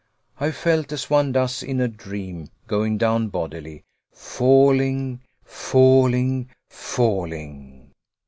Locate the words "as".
0.91-1.11